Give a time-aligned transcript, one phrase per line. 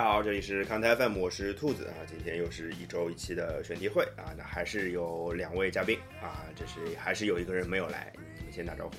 [0.00, 2.00] 家好，这里是康泰 FM，我是兔子啊。
[2.06, 8.90] 今天又是一周一期的选题会啊，那还是有两位嘉宾啊，这是还是有一个人没有来，你们先打招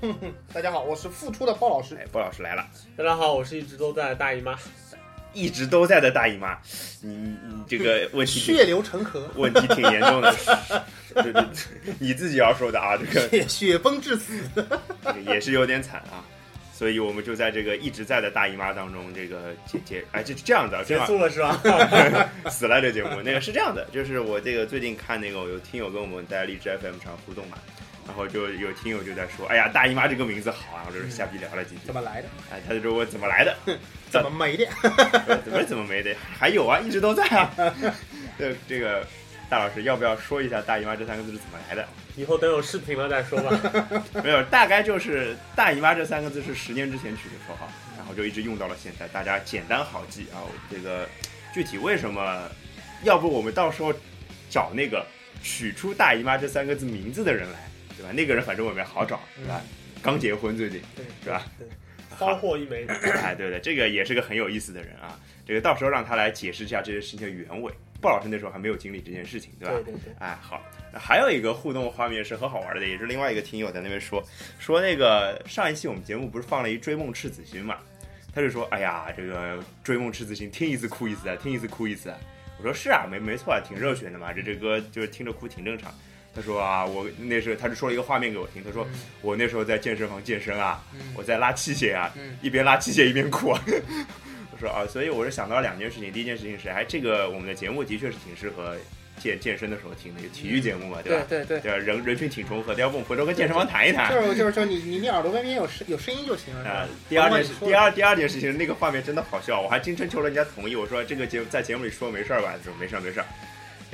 [0.00, 0.12] 呼。
[0.54, 1.96] 大家好，我是复出的鲍老师。
[1.96, 2.64] 哎，鲍老师来了，
[2.96, 4.56] 大家好，我是一直都在的大姨妈。
[5.32, 6.56] 一直都在的大姨妈，
[7.02, 11.56] 你你这个 问题血流成河， 问题挺严重的，
[11.98, 14.40] 你自己要说的啊，这个血血崩致死，
[15.26, 16.24] 也是有点惨啊。
[16.76, 21.56] 所以我们就在这个一直在的大姨妈当中，这个结结哎，就是这样的，结束了是吧？
[22.50, 27.56] 死了这节目，那个是这样的， 就是我这个最近看那个有听友跟我们在荔枝 FM 上互动嘛，
[28.08, 31.82] 然后就有听友就在说，哎呀，大姨妈这个名字好啊，我就是瞎逼聊了几句。
[31.86, 32.28] 怎么来的？
[32.50, 33.56] 哎，他就说我怎么来的？
[34.10, 34.66] 怎么没的？
[35.44, 36.12] 怎么怎么没的？
[36.36, 37.50] 还有啊，一直都在啊。
[38.36, 39.06] 对这个。
[39.48, 41.86] 大老师，要不要说一下“大姨妈”这三个字是怎么来的？
[42.16, 44.02] 以后等有视频了再说吧。
[44.22, 50.42] 没有，大概就是“大姨妈”这三个字是十年之前取的绰号，然后就一直用到了现在，大家简单好记啊。
[50.70, 51.08] 这个
[51.52, 52.48] 具体为什么？
[53.02, 53.92] 要不我们到时候
[54.48, 55.04] 找那个
[55.42, 57.58] 取出“大姨妈”这三个字名字的人来，
[57.96, 58.10] 对吧？
[58.12, 59.60] 那个人反正我们好找，是吧？
[60.02, 61.44] 刚结婚最近，对，是吧？
[61.58, 61.68] 对，
[62.18, 62.86] 骚货一枚。
[62.86, 65.20] 哎，对 对，这个也是个很有意思的人啊。
[65.46, 67.70] 这个到时候让他来解释一下这件事情的原委。
[68.04, 69.74] 鲍老师那时候还没有经历这件事情，对吧？
[69.76, 70.12] 对对对。
[70.18, 70.60] 哎，好，
[70.92, 74.22] 还有一个互动画面是很好玩的，也是另外一个听友在那边说
[74.58, 77.78] 说那个上一期我们节目不是放了一《追梦赤子心》嘛？
[78.34, 82.18] 他就说：“哎呀，这个《追梦赤子心》听一次哭一次啊，听一次哭一次。”啊
[82.58, 85.92] 我说：“是啊，没没错啊，挺热血的嘛，这这歌就是听着哭挺正常。”
[86.34, 88.86] 他说：“啊，我那时候他就说了一个画面给我听，他说
[89.22, 90.84] 我那时候在健身房健身啊，
[91.16, 92.12] 我在拉器械啊，
[92.42, 93.54] 一边拉器械一边哭。
[94.64, 96.10] ”说啊，所以我是想到两件事情。
[96.10, 98.74] 第一件事情是，哎，这个我们的节目的确是挺适合
[99.20, 101.24] 健健身的时候听的，有体育节目嘛，对吧？
[101.28, 104.10] 对对对，人人群挺重合的，要不我们回头跟健身房谈一谈。
[104.10, 106.68] 就是就是说，你你你耳朵外面有声有声音就行了。
[106.68, 112.54] 啊，第二件事，第二第二件事情，那个画面真的好笑，我还真征求了人家同意，我说这个节在节目里说没事儿吧？
[112.56, 113.22] 他说没事儿没事。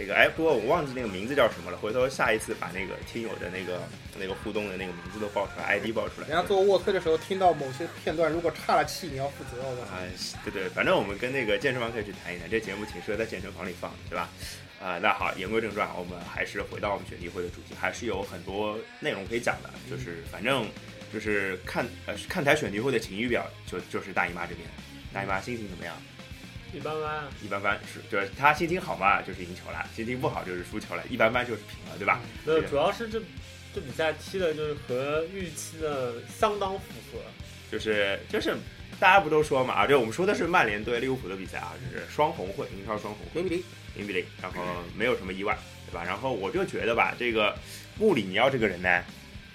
[0.00, 1.76] 那个哎，不过我忘记那个名字叫什么了。
[1.76, 3.82] 回头下一次把那个听友的那个
[4.18, 6.28] 那个互动的那个名字都报出来，ID 报出来。
[6.28, 9.62] 人家做卧推的时候听到某些片段，如果岔了气，你要负责。
[9.92, 10.08] 哎，
[10.42, 14.30] 对对，反正我们跟那个健身房可以去谈一谈，这节目挺适合在健身房里放，对吧？
[14.80, 19.68] 啊，那好，言归正传，我们还是回到我们选题会的主题，还是有很多内容可以讲的。
[19.90, 20.66] 就是反正
[21.12, 24.66] 就是看呃看台选题会的晴雨表，就就是大姨妈这边，
[25.12, 25.94] 大姨妈心情怎么样？
[26.72, 31.02] 一般般，一般般是，就是他心情好嘛，就是赢球了；心情不好就是输球了。
[31.10, 32.20] 一般般就是平了，对吧？
[32.44, 33.20] 没有，主要是这
[33.74, 37.18] 这比赛踢的就是和预期的相当符合。
[37.70, 38.56] 就是就是，
[38.98, 39.86] 大家不都说嘛啊？
[39.86, 43.64] 这我们说的是曼联对利物浦的比赛啊，就是双红会，英超双红零比零，
[43.96, 44.62] 零比零，然后
[44.96, 45.56] 没有什么意外，
[45.88, 46.04] 对吧？
[46.04, 47.56] 然后我就觉得吧，这个
[47.98, 49.02] 穆里尼奥这个人呢，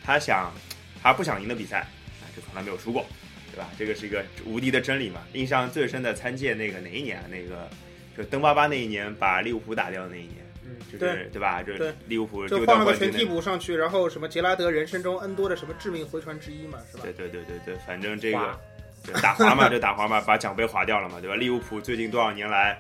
[0.04, 0.54] 他想
[1.02, 3.06] 他不想赢的比赛啊，就从来没有输过。
[3.56, 3.70] 对吧？
[3.80, 5.22] 这个是一个无敌的真理嘛。
[5.34, 7.24] 印象最深的参见那个哪一年啊？
[7.30, 7.70] 那个
[8.18, 10.36] 就登巴巴那一年把利物浦打掉的那一年，
[10.66, 11.64] 嗯，就是对吧？
[11.64, 11.74] 就
[12.08, 17.04] 利物浦就换了个全替补上去，然后什么杰拉德人生中 N 多的什么致命回传之一嘛，是吧？
[17.04, 18.60] 对对对对对，反正这个
[19.22, 21.36] 打滑嘛，就打滑嘛，把奖杯划掉了嘛，对吧？
[21.36, 22.78] 利物浦最近多少年来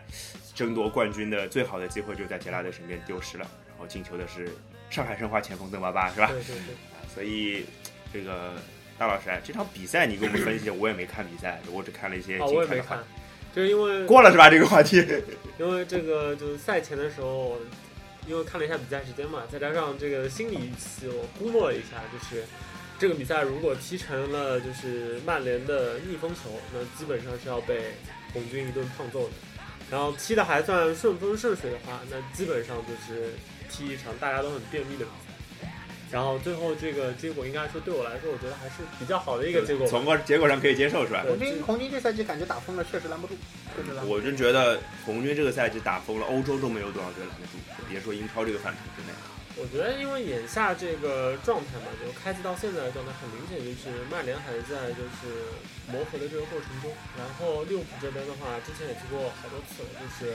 [0.53, 4.49] 争夺冠军的最好的机会就在杰拉德身边丢失了，然后进球的是
[4.89, 6.27] 上海申花前锋登巴巴，是吧？
[6.27, 6.75] 对对对，
[7.13, 7.65] 所以
[8.11, 8.53] 这个。
[8.97, 12.37] 大老师，这场比赛你给我们分析，我也没看比赛，我只看了一些。
[12.37, 13.03] 啊，我也没看，
[13.53, 14.49] 就是因为过了是吧？
[14.49, 14.97] 这个话题，
[15.59, 17.57] 因为这个就是赛前的时候，
[18.25, 22.45] 因为看了一下比赛时间嘛，再加上这个心理预期，我估摸了一下，就是
[22.97, 27.91] 这个比赛如果踢成了就是曼联的逆风球，那基本上是要被
[28.31, 29.33] 红军一顿胖揍的。
[29.91, 33.33] 然后踢的还算顺风顺水的话，那基本上就是
[33.69, 35.24] 踢一场大家都很便秘的比赛。
[36.15, 39.85] 然后最后这个结果应该说对我来说，我觉得还是比较好的一个结果。
[39.85, 41.25] 从个结果上可以接受，是吧？
[41.27, 43.35] 红军红军这赛季感觉打疯了，确实拦不住。
[43.75, 47.59] 确实拦不住我就觉得红军这个赛季打疯了，欧洲都没有多少队拦得住，
[47.91, 49.11] 别说英超这个范畴之内。
[49.59, 55.51] 我觉得因为眼下这个状态嘛，就开季到现在的状态，很明显就是曼联还在就是
[55.91, 56.95] 磨合的这个过程中。
[57.19, 60.31] 然后利物浦这边的话，之前也提过好多次了，就是。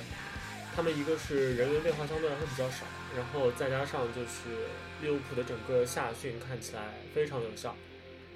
[0.70, 2.86] 他们一个是人员变化相对来说比较少，
[3.16, 4.70] 然后再加上就是
[5.02, 7.74] 利物浦的整个夏训看起来非常有效，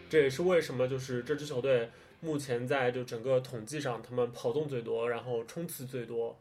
[0.09, 1.89] 这也是为什么就是这支球队
[2.21, 6.39] 目前在就整个统计上他们跑动最多，然后冲刺最多，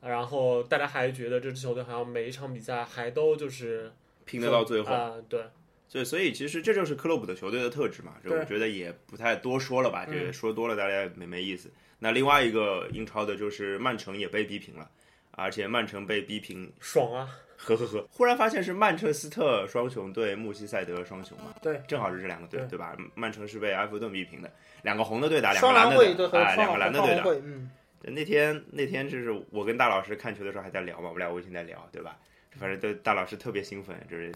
[0.00, 3.92] 然后大家还觉得这支球队好像每一场比赛还都就是
[4.24, 5.44] 拼得到最后啊，对，
[5.88, 11.70] 所以所以其实这就是克洛普的球队的特质嘛，这我觉得也不太多说了吧，这个说多了大家也没没意思。
[11.98, 14.90] 那另外一个英超的就是曼城也被逼平了。
[15.36, 17.28] 而且曼城被逼平，爽啊！
[17.58, 21.54] 呵呵呵，忽然发现是曼彻斯特双雄对穆西塞德双雄嘛？
[21.62, 22.94] 对，正好是这两个队，对吧？
[23.14, 24.50] 曼城是被埃弗顿逼平的，
[24.82, 27.40] 两个红的队打两个蓝的队，啊，两个蓝的队的。
[27.44, 27.70] 嗯，
[28.02, 32.16] 那天那天就是我跟大老师看球的时候还在聊嘛，我们俩微信在聊，对吧？
[32.58, 34.32] 反正对大老师特别兴奋，就是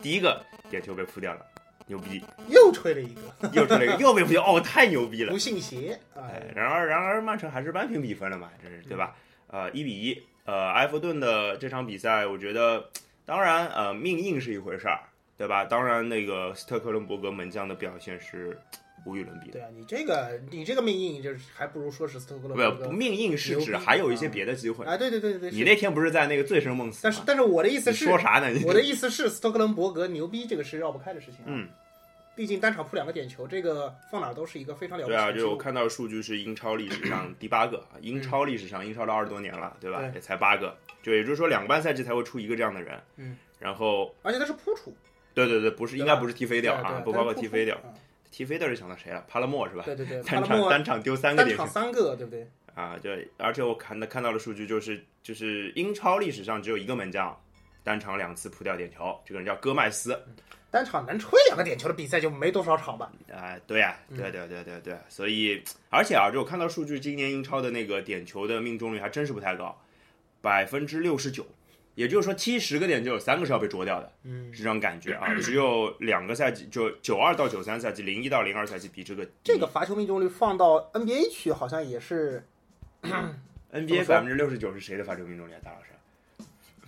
[0.00, 1.44] 第一个点球被扑掉了，
[1.86, 5.38] 牛逼，又吹了一个，又吹了一个 又被扑掉，哦，太牛逼了不。
[5.38, 6.22] 信邪啊！
[6.32, 9.16] 哎，然而然而曼城还是扳平比分了嘛，这是对吧？
[9.48, 10.22] 呃，一比一。
[10.50, 12.90] 呃，埃弗顿的这场比赛，我觉得
[13.24, 14.98] 当然呃命硬是一回事儿，
[15.38, 15.64] 对吧？
[15.64, 18.58] 当然那个斯特克伦伯格门将的表现是
[19.06, 19.52] 无与伦比的。
[19.52, 22.92] 对啊，你这个你这个命硬，就是还不如说是斯特克伦不不伯格。
[22.92, 24.84] 命硬是指还有一些别的机会。
[24.84, 26.98] 啊，对对对对对，你那天不是在那个醉生梦死？
[27.04, 28.50] 但是但是我的意思是，说啥呢？
[28.50, 31.68] 你我的意思是斯特克伦伯格牛逼，这个是绕不开的事情。，嗯，
[32.36, 35.44] 毕竟单场扑两个点球，这个放哪儿都是一个非常了不起对啊，的记录。
[35.44, 40.00] 就是我看到数据是英超历史上第八个，啊英超历史上英超都二十多年了，对吧？
[40.00, 42.98] 对也才八个，就也就是说两个半赛季才会出一个这样的人。
[43.16, 44.94] 嗯，然后而且他是扑出，
[45.34, 47.78] 对对对，不是应该不是踢飞掉啊，对对不包括踢飞掉
[48.30, 49.24] 踢飞掉是想到谁了？
[49.28, 49.82] 帕勒莫是吧？
[49.84, 52.48] 对对对，单场单场丢三个点球场三个，对不对？
[52.74, 52.96] 啊！
[53.02, 57.36] 对而且我看的看到的数据就是就是英超历史上只有一个门将
[57.82, 60.18] 单场两次扑掉点球，这个人叫戈麦斯。
[60.70, 63.10] 单场能吹两个点球的比赛就没多少场吧？
[63.32, 69.76] 啊、对呀、嗯对对对对对，所以而且啊，就我看到数据，今年英超的那个点球的命中率还真是不太高，
[70.40, 71.44] 百分之六十九，
[71.96, 75.34] 也就是说踢十个点就有三个是要被捉掉的，嗯，是这种感觉啊。
[75.42, 82.46] 只有两个赛季，就九二到九三赛季，零一到零二赛季比这个这个罚球命中率放到 NBA 去，好像也是
[83.02, 85.58] NBA 百分之六十九是谁的罚球命中率啊？
[85.64, 85.89] 大老师？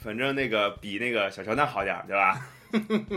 [0.03, 2.47] 反正那个比那个小乔丹好点儿，对吧？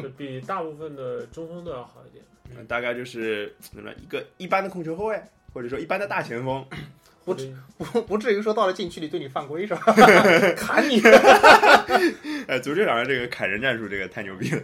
[0.02, 2.24] 就 比大部分的中锋都要好一点。
[2.68, 5.22] 大概就是怎么说一个一般的控球后卫，
[5.54, 6.66] 或者说一般的大前锋，
[7.26, 7.36] 不
[7.78, 9.82] 不不至于说到了禁区里对你犯规是吧？
[10.56, 11.02] 砍你！
[12.48, 14.62] 哎，足球场上这个砍人战术，这个太牛逼了。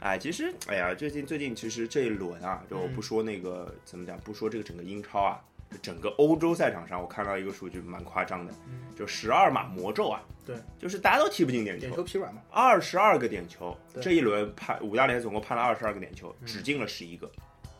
[0.00, 8.52] 哎，其实，哎呀，最近最近其实这一轮啊，就不说那个、怎么讲，不说这个整个英超啊，就整个欧洲赛场上，我看到一个数据蛮夸张的，
[8.96, 12.40] 就十二码魔咒啊，对，就是大家都踢不进点球点球，球疲软嘛？
[12.50, 17.30] 二十二个点球，这一轮判五大联赛总共判了二十二个点球，只进了十一个，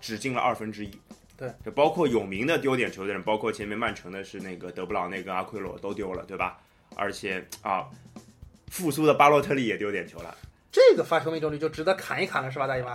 [0.00, 0.90] 只进了二分之一。
[1.36, 6.58] 对，就包括有名的丢点球的人，包括前面曼城的是那个德布劳内跟阿奎罗都丢了，对吧？
[6.96, 7.86] 而且啊，
[8.66, 10.36] 复苏的巴洛特利也丢点球了，
[10.90, 12.94] 这个发球命中率就值得砍一砍了是吧，大姨妈？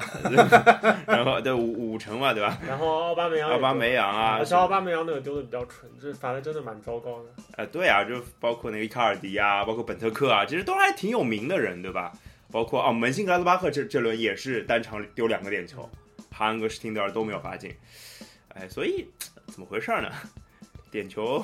[1.06, 2.58] 然后对五五成嘛，对吧？
[2.68, 7.30] 然后奥巴梅扬奥巴梅扬啊而，且奥巴梅扬那个丢的比较蠢，这罚的真的蛮糟糕的。
[7.58, 12.12] 呃，对啊，就包括那个伊卡尔迪啊，包括本特克啊，其实都还挺有名的人，对吧？
[12.52, 15.90] 包括哦，门兴格拉德巴赫这这轮也是单场丢两个点球，
[16.32, 17.76] 哈恩跟施廷德尔都没有罚进，
[18.50, 19.08] 哎，所以
[19.48, 20.10] 怎么回事呢？
[20.92, 21.44] 点球，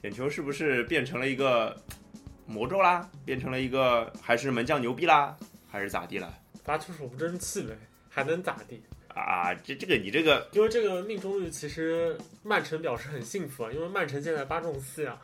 [0.00, 1.76] 点球是不是变成了一个
[2.46, 3.06] 魔咒啦？
[3.24, 5.36] 变成了一个还是门将牛逼啦？
[5.70, 6.34] 还是咋地了？
[6.64, 7.76] 罚球手不争气呗，
[8.08, 8.82] 还能咋地？
[9.08, 15.18] 啊，这这个你这个因为这个命中率其实曼城表示很幸福啊，因为曼城现在八中四呀。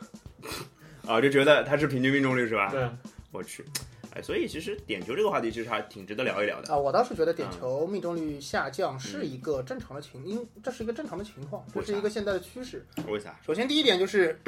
[1.06, 2.70] 啊，就觉得他是平均命中率是吧？
[2.70, 2.98] 对，啊
[3.31, 3.64] 我去，
[4.12, 6.72] 哎，所以其实点球这个话题其实还挺值得聊一聊的。
[6.72, 12.84] 啊，我倒是觉得点球命中率下降是一个正常的情，因为这是一个正常的情况，这是一个现在的趋势。
[13.06, 13.38] 为啥？
[13.46, 14.41] 首先第一点就是，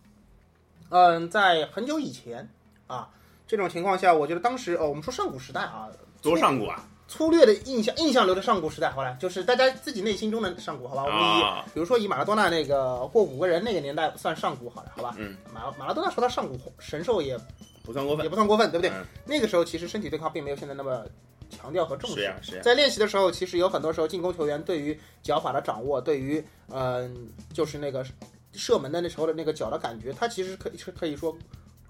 [0.88, 2.48] 嗯，在很久以前
[2.86, 3.10] 啊，
[3.56, 5.88] 这种情况下，我觉得当时哦，我们说上古时代啊，
[6.20, 6.84] 多上古啊？
[7.06, 11.04] 粗略的印象印象流的上古时代，好了，就是大家自己内心中的上古，好吧？
[11.04, 15.14] 我们以、啊，比如说以马拉多纳那个过五个人那个年代算上古好了，好吧？
[15.18, 17.38] 嗯，马马拉多纳说他上古神兽也
[17.84, 18.28] 不算过分也。
[18.28, 18.90] 不算过分，对不对？
[18.90, 21.04] 嗯那个时候其实身体对抗并没有现在那么
[21.50, 22.60] 强调和重视。
[22.62, 28.04] 在练习的时候，其实有很多时候进攻球员对于脚法的掌握，对于嗯、就是那个
[28.52, 31.36] 射门的那时候的那个脚的感觉，他其实可以是可以说，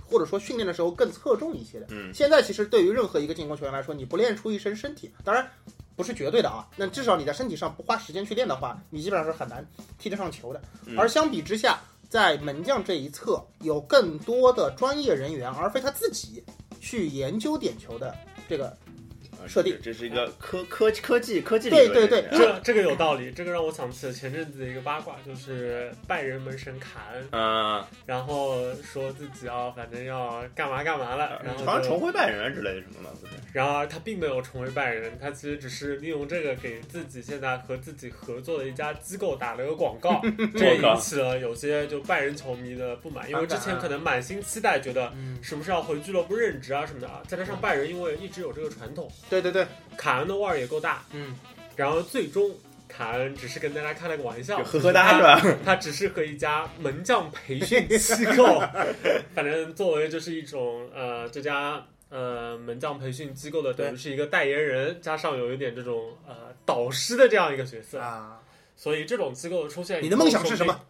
[0.07, 1.87] 或者说训练的时候更侧重一些的。
[1.91, 5.49] 嗯，现在其实对于任何一个进攻球员来说，你不练出一身身体，当然
[5.97, 9.67] 不是绝对的啊，那至少你在身体上不花时间去练的话，你基本上是很难
[9.99, 10.61] 踢得上球的。
[10.87, 16.45] 嗯而相比之下，在门将这一侧有更多的专业人员，而非他自己
[16.81, 18.15] 去研究点球的
[18.49, 18.84] 这个啊
[19.49, 19.79] 设定。
[19.83, 33.33] 这是一个科科科技科技对理论对对这是这这个有道理，这个让我想起了前阵子的一个八卦，就是拜仁门神卡恩，嗯，然后说自己啊，反正要干嘛干嘛了，然后就好像重回拜仁之类的什么的，不是？
[33.53, 40.21] 然而他并没有重回拜仁，他其实只是利用这个给自己现在和自己合作的一家机构打了个广告，
[40.57, 49.11] 这也引起了有些就拜仁球迷的不满，因为之前可能满心期待，觉得嗯，是不是要回俱乐部任职啊什么的啊，再加上拜仁因为一直有这个传统，
[49.41, 51.35] 对对对，卡恩的腕儿也够大，嗯，
[51.75, 52.51] 然后最终
[52.87, 55.59] 卡恩只是跟大家开了个玩笑，呵呵哒是吧？
[55.65, 58.63] 他只是和一家门将培训机构，
[59.35, 67.99] 反正作为就是一种呃这家呃门将培训机构的等于是一个代言人，加上有一点这种呃导师的这样一个角色。
[67.99, 68.39] 啊，
[68.77, 70.81] 所以这种机构的出现，你的梦想是什么？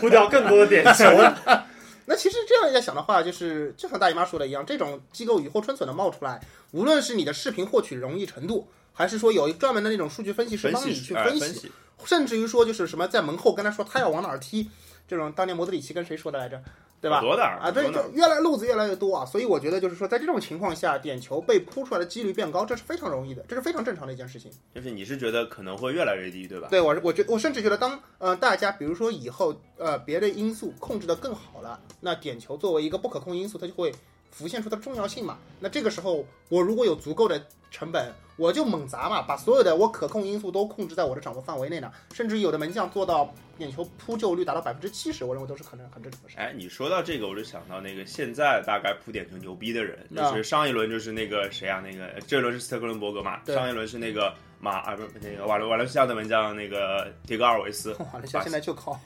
[0.00, 1.04] 扑掉更多的点球。
[2.06, 6.40] 那其实这样一想的话，就是就像大姨妈说的一样，这种机构雨后春笋的冒出来，
[6.72, 11.72] 无论是你的视频获取容易程度，还是说有专门的那种数据分析师帮你去分析，析，
[12.04, 14.70] 甚至于说就是什么在门后跟他说他要往哪儿踢，
[15.08, 16.62] 这种当年莫德里奇跟谁说的来着？
[17.04, 17.20] 对吧？
[17.20, 24.50] 多啊，对，就越来路子越来越多啊，所以我觉得就是说，在这种情况下，点球被扑出来的几率变高，这是非常容易的，这是非常正常的一件事情。
[24.74, 26.68] 就是你是觉得可能会越来越低，对吧？
[26.70, 33.94] 对我，我觉我甚至觉得，当呃大家比如说以后呃别的因素控制的更好了，那点球作为一个不可控因素，它就会
[34.30, 35.36] 浮现出它的重要性嘛。
[35.60, 38.10] 那这个时候，我如果有足够的成本。
[38.36, 46.36] 我就猛砸嘛，把所有的我可控因素都控制在我的掌握范围内呢，甚至有的门将做到点球扑救率达到百分之七十，我认为都是可能很正常的事。
[46.36, 54.34] 哎，你说到这个，我就想到那个现在大概扑点球牛逼的人，就是上一轮就是那个谁啊，那个这轮是斯特格伦伯格嘛，上一轮是那个。
[54.60, 58.98] 马啊不是那个瓦伦瓦伦西亚的门将那个迭戈阿尔维斯，瓦伦西亚现在就靠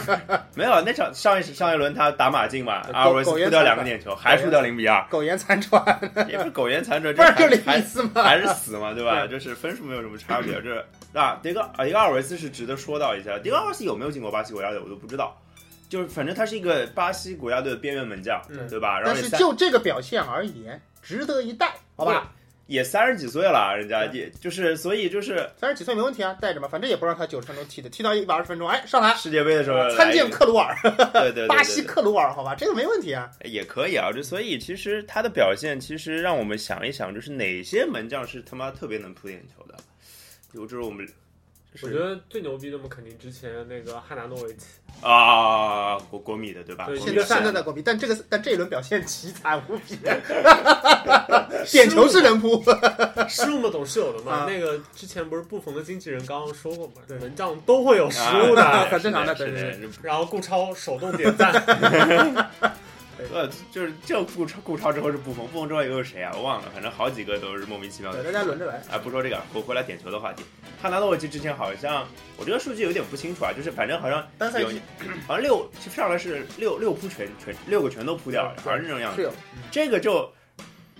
[0.54, 5.84] 没有那场上一上一轮他打马竞嘛，阿尔维斯输掉两个点球，还输掉零比二，苟延 残喘，
[6.28, 8.22] 也不是苟延残喘，不是就零比四吗？
[8.22, 9.26] 还是死嘛，对吧？
[9.28, 10.60] 就是分数没有什么差别。
[10.62, 15.36] 这那迭戈啊迪戈阿尔维斯是值得说到一下，迭戈阿尔维斯有没有进过巴西国家队我都不知道，
[15.88, 19.00] 就是反正他是一个巴西国家队的边缘门将，对吧？
[19.04, 22.30] 但是就这个表现而言，值得一带，好吧？
[22.72, 30.74] 也三十几岁了，人家也就是，所以就是三十几岁没问题啊，带着嘛，反正也不让他九十分钟踢的，踢到一百二十分钟，哎，上来世界杯的时候参见克鲁尔，
[31.12, 39.76] 对对， 巴西克鲁尔，好吧，这个没问题啊，也可以啊，就所以其实他的表现，其实让我们想一想，就是哪些门将是他妈特别能扑点球的，
[40.52, 41.06] 有这是我们。
[41.80, 44.66] 我觉得最牛逼的嘛，肯定之前那个汉纳诺维奇
[45.00, 46.84] 啊，国国米的对吧？
[46.86, 49.96] 对，现在现在在国米，但这个但这一轮表现奇惨无比，
[51.72, 52.62] 点球是能扑，
[53.26, 54.44] 失误嘛总是有的嘛。
[54.46, 59.34] 那个之前不是布冯的经纪人刚刚说过嘛，对门将都会有失误的，很正常的。
[59.34, 59.88] 对对对。
[60.02, 61.52] 然后顾超手动点赞。
[63.32, 66.32] 呃，就是就顾超，顾超之后是布冯，布冯之后又是谁啊？
[66.34, 68.24] 我忘了，反正好几个都是莫名其妙的。
[68.24, 68.76] 大家轮着来。
[68.90, 70.42] 啊，不说这个，我回来点球的话题。
[70.80, 74.26] 汉拿诺维奇之前好像，我这个数据有点不清楚啊，就是反正好像
[74.60, 74.68] 有，
[75.28, 79.30] 好像六上来是六六扑全全六个全都扑掉了，好像是这种样子。
[79.70, 80.28] 这个就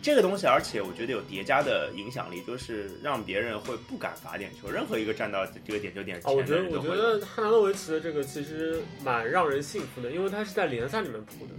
[0.00, 4.70] 这个东西，而且我觉得有叠加的影响力，就是让别人会不敢罚点球。
[4.70, 11.54] 任何一个站到这个点球点前的我觉得我觉得汉纳诺维奇的这个其实蛮让人信服的，因为他是在联赛里面扑的。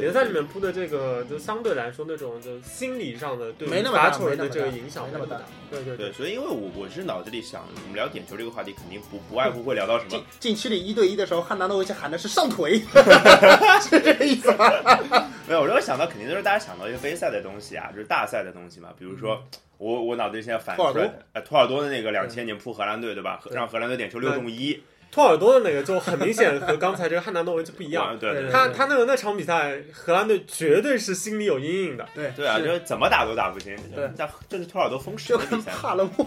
[0.00, 5.40] 联赛里面铺的这个，就相对来说那种就心理上的对罚球人的这个影响没那么大。
[5.70, 10.10] 对对对，所以因为我我是脑子里想，我们聊点球这个话题，肯定不不外乎会聊到什么。
[10.10, 12.78] 禁禁区里一对一的时候，汉达诺维奇喊的是上腿，
[13.82, 14.70] 是这个意思吗？
[15.46, 18.88] 没有，我这个想到肯定都是大家想到一些杯赛的东西啊，就是大赛的东西嘛。
[18.98, 19.42] 比如说
[19.78, 23.40] 我我脑子里现在反出来，呃，托尔多的那个两千年扑荷兰队对吧？
[23.52, 24.82] 让荷兰队点球六中一。
[25.14, 36.26] 托尔多的那个就很明显和刚才这个汉南诺维奇不一样， 对，他他那个那场比赛，荷兰队绝对是心里有阴影的，对对啊，就是怎么打都打不进，对，但这是托尔多封神就跟 帕勒莫，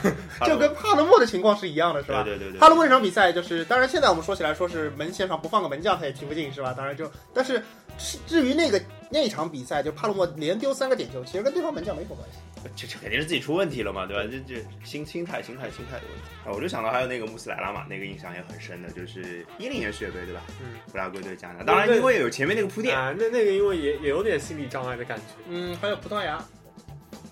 [0.46, 2.22] 就跟帕勒莫的情况是一样的，是吧？
[2.22, 6.72] 对对对，帕勒莫那场比赛就是，当然现在我们说起来说是门线上不放个门将他也踢不进，是吧？
[6.74, 7.62] 当然就，但是
[8.26, 8.80] 至于那个
[9.10, 12.38] 那场比赛，就帕洛莫连丢三个点球，其实跟对方门将没什么关系。
[12.74, 14.22] 这这肯定是自己出问题了嘛，对吧？
[14.30, 16.52] 这这心心态、心态、心态的问题啊！
[16.52, 20.40] 我就想到还有那个穆斯莱拉嘛，那个印象也很深的，就是一零年世界杯，对吧？
[20.62, 25.24] 嗯，布拉圭对加纳，当然因为有前面那个铺垫啊，那那个因为也也有点心理障碍的感觉。
[25.48, 26.42] 嗯，还有葡萄牙，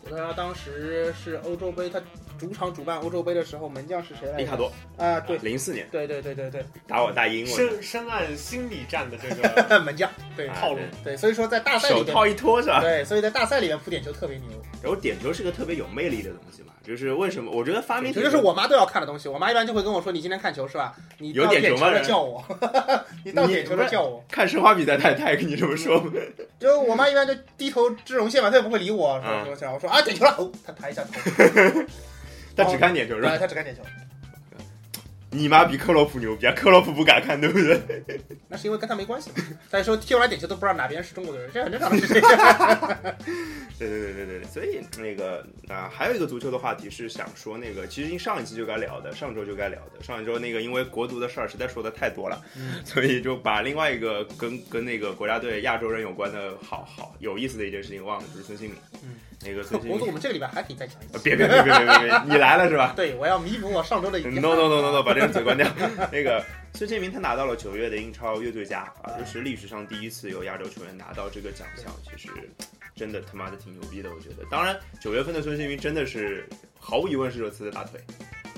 [0.05, 2.01] 葡萄牙当时是欧洲杯，他。
[2.43, 4.33] 主场主办欧洲杯的时候，门将是谁来？
[4.33, 4.39] 着？
[4.39, 12.81] 里卡多啊，对，零四年，对对对对对，打我大英，深深谙心理战的这个 门将，对套路，对，所以说在大赛里手套一脱是吧？
[12.83, 14.49] 对，所以在大赛里面扑点球特别牛。
[14.83, 17.53] 然后点球是个特别有魅力的东西嘛，就是为什么？
[17.53, 19.29] 我觉得发明，球就是我妈都要看的东西。
[19.29, 20.93] 我妈一般就会跟我说：“你今天看球是吧？
[21.19, 22.43] 你有点球了叫我，
[23.25, 26.03] 你到点球了叫我。”看申花比赛，他他也跟你这么说。
[26.59, 29.15] 就我妈一般就低头织绒线嘛，她也不会理我。
[29.15, 31.13] 我说啊，点球了，哦，他抬一下头。
[32.57, 33.37] 他只看点球是吧？
[33.39, 33.83] 他只看点球。
[35.35, 36.53] 你妈比克洛普牛逼啊！
[36.55, 37.81] 克洛普不敢看，对不对？
[38.51, 39.31] 那是因为跟他没关系。
[39.71, 42.21] 再说踢完点球都不知道哪边是中国的人，这很正常的事情。
[43.79, 50.05] 对对对对对对，所以那个啊，还有一个足球的话题是想说那个，其实上一期就该聊的，上周就该聊的。
[50.05, 52.39] 上一周那个因为国足的事儿实在说的太多了，
[52.85, 58.75] 所以就把另外一个跟跟那个国家队亚洲人有关的好好有意思的一件事情忘了，就是孙兴慜。
[59.03, 59.15] 嗯。
[59.45, 61.19] 那个国足，我们这个礼拜还可以再讲一次。
[61.23, 62.93] 别别别别别别，你来了是吧？
[62.97, 65.67] 对，我要弥补我上周的 no no no no no，把这个嘴关掉。
[66.11, 66.45] 那个
[66.75, 72.29] 孙兴民他拿到了九月的英超月最佳啊，这是历史上第一次有亚洲球员拿到这个奖项，其实
[72.95, 74.45] 真的他妈的挺牛逼的，我觉得。
[74.51, 78.01] 当然，九月份的孙兴民真的是毫无疑问是热刺的大腿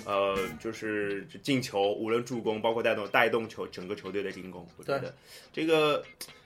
[0.06, 5.14] 呃，就是进球，无论助攻，包括带动带动球整个球队的进攻，我觉得
[5.50, 6.04] 这个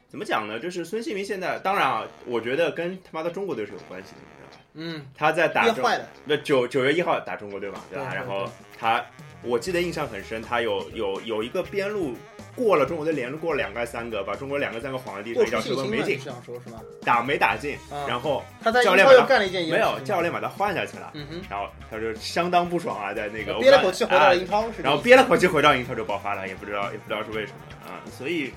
[0.08, 0.58] 怎么讲呢？
[0.58, 4.62] 就是孙兴民现在，当然啊，我觉得跟他妈的中国队是有关系的，你知道吧？
[4.74, 5.84] 嗯，他在打中
[6.24, 8.06] 那九九月一号打中国队嘛，对吧？
[8.06, 9.04] 对对然后他，
[9.42, 12.16] 我记得印象很深，他有有有一个边路
[12.56, 16.80] 过了中国队连过了两个三个，把中国两个三个晃在地上，过一脚出信心了，球都没进你，这样说是吧？
[17.04, 21.12] 打没打进，啊然后他在教练把他干了一件没有教练把他换下去了，
[21.50, 28.50] 然后他就相当不爽啊，在那个憋了口气回到英超，是然后憋了口气回到英超就爆发了，也不知道也不知道是为什么啊，所以。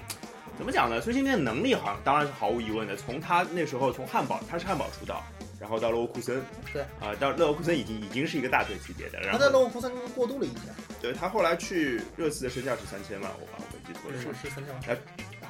[0.61, 1.01] 怎么讲呢？
[1.01, 2.95] 孙兴慜的能力好像当然是毫无疑问的。
[2.95, 5.23] 从他那时候从汉堡，他是汉堡出道，
[5.59, 6.39] 然后到勒沃库森，
[6.71, 9.19] 对啊，到勒沃库森已经已经是一个大腿级别的。
[9.21, 10.69] 然后他在勒沃库森过渡了一下，
[11.01, 14.97] 对他后来去热刺的身价是三千万，我好像没记错了是话，是三千万，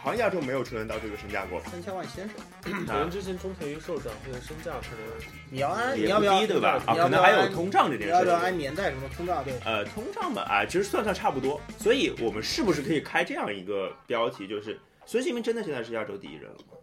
[0.01, 1.70] 好像亚洲没有出现到这个身价过吧？
[1.70, 6.82] 三千万先生， 可能之前中田一受涨，现在身价可能你要按也你要不要低对吧？
[6.88, 8.58] 啊，可能还有通胀这件你要不要按。
[8.58, 9.44] 年代什么通胀？
[9.44, 11.60] 对，呃，通胀嘛，啊，其实算算差不多。
[11.77, 16.77] 所以我们是不是可以开这样一个标题，就是孙兴民真的现在是亚洲第一人了吗？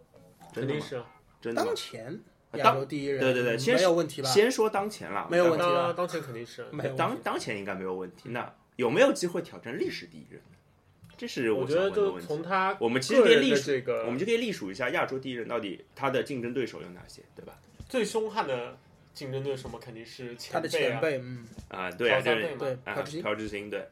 [0.53, 1.05] 真的是啊。
[1.41, 1.75] 真的吗当？
[1.75, 2.19] 前
[2.53, 4.29] 亚当洲第一人，对对对先没有问题吧？
[4.29, 6.67] 先说当前了，没有问题当吧当前肯定是啊。
[6.71, 8.29] 没有问题当当前应该没有问题。
[8.29, 10.57] 那有没有机会挑战历史第一人呢？
[11.17, 12.27] 这是我觉得就想问的问题。
[12.27, 17.59] 从他我们其实可以历数，的这个，我们就可以历数一下亚洲第一人到底他的竞争对手有哪些，对吧？
[17.87, 18.77] 最凶悍的
[19.13, 20.91] 竞争对手嘛，肯定是他的辈啊。
[20.91, 23.87] 前辈，嗯，啊，对啊，对，啊朴智，星，朴智星对。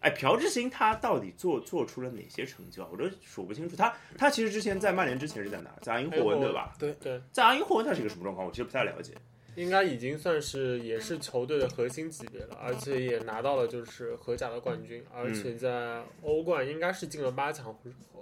[0.00, 2.88] 哎，朴智星他到底做做出了哪些成就啊？
[2.92, 3.74] 我都数不清楚。
[3.76, 5.70] 他他其实之前在曼联之前是在哪？
[5.82, 6.74] 在阿因霍温对吧？
[6.78, 8.46] 对对，在阿因霍温他是一个什么状况？
[8.46, 9.14] 我其实不太了解。
[9.56, 17.76] 应该已经算是也是球队的核心级别了，而且也拿到了就是荷甲的冠军，而且在欧冠应该是进了八强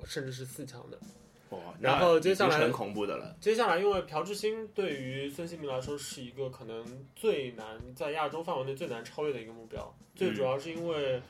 [0.07, 0.99] 甚至是四强的。
[1.51, 3.37] 哦，然后接下来很恐怖的了。
[3.39, 11.21] 接下来，因为朴智星对于孙兴民来说是一个可能最难在亚洲范围内最难超越的一个目标，最主要是因为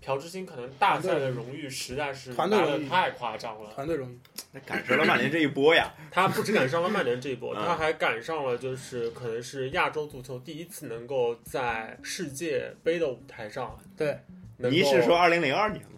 [0.00, 3.70] 朴智星可能大赛的荣誉实在是拿团队的太夸张了。
[3.74, 4.18] 团队荣誉，
[4.52, 5.92] 那赶上了曼联这一波呀！
[6.10, 14.18] 他不止赶上了曼联这一波，嗯他还赶上了就是可能是亚洲足球第一次能够在世界杯的舞台上，对，
[14.58, 15.88] 能够你是说二零零二年吗？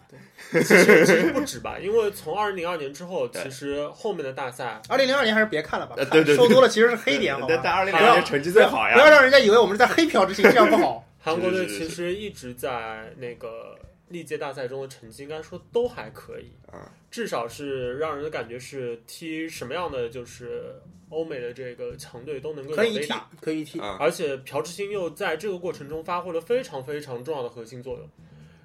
[0.51, 7.63] 对其实其实不止吧，因为从二零零二年之后，其实后面的大赛二零零二年还是别看了吧，看呃对对对说多了其实是黑点，好但吧？
[7.65, 9.09] 但二零零二年成绩最好呀不要。
[9.09, 11.05] 让人家以为我们是在黑朴智星，这样不好。
[11.23, 13.79] 韩国队其实一直在那个
[14.11, 20.75] 历届大赛中的成绩，应该说都还可以，啊至少是让人的感觉是踢什么样的就是
[21.09, 23.81] 欧美的这个强队都能够可以踢可以踢。
[23.81, 28.09] 啊，而且朴智星又在这个过程中发挥了非常非常重要的核心作用。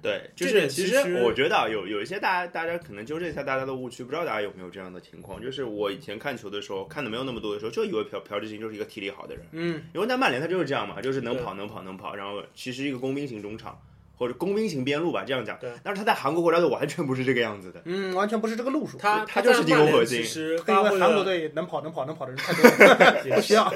[0.02, 5.42] 对，就是其实点其实我觉得啊，有有一些大家大家可能纠正一下大家的误区，不知道大家有没有这样的情况？
[5.42, 13.76] 就是我以前看球的时候，看的没有那么多的时候，就以为朴朴智星就是一个体力好的人，嗯，因为在曼联他就是这样嘛，就是能跑能跑能跑，然后其实一个工兵型中场
[14.16, 15.58] 或者工兵型边路吧，这样讲。
[15.58, 17.82] 对但是他在韩国国家队完全不是这个样子的。
[17.84, 18.96] 嗯，完全不是这个路数。
[18.96, 22.62] 他他就是进攻核心其实因为韩国，队能跑能跑能跑的人太多
[22.96, 23.68] 了， 不需要，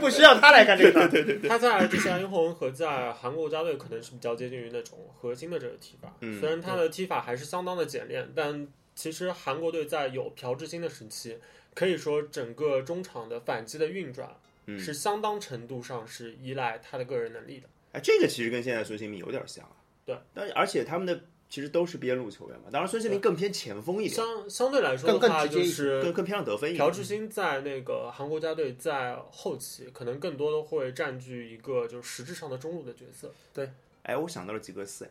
[0.00, 1.08] 不需要他来干这个事儿。
[1.10, 6.14] 对对他在这些安宏文和在韩国国家队可能是比较接近于那种核心的这个踢法。
[6.20, 11.36] 嗯虽然他的踢法还是相当的简练，但其实韩国队在有朴智星的时期，
[11.74, 14.28] 可以说整个中场的反击的运转
[14.66, 17.68] 嗯，是相当程度上是依赖他的个人能力的。
[17.94, 19.76] 哎，这个其实跟现在孙兴民有点像啊。
[20.04, 26.84] 对，但而且他们的其实都是边路球员嘛，当然孙兴民更偏前锋一点，相相对来说的话，就是更更偏向得分一点。
[26.84, 33.32] 朴智星在那个韩国家队在后期可能更多的会占据一个就是实质上的中路的角色。
[33.54, 33.70] 对
[34.02, 35.10] 哎，我想到了吉格斯，哎，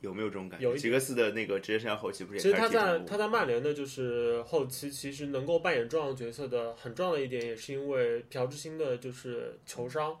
[0.00, 0.64] 有没有这种感觉？
[0.64, 10.16] 有一吉格斯的那个职业生涯后期不是也其实他在他在曼联的就是后期，其实能够扮演重要角色的很重要的一点，也是因为朴智星的就是球商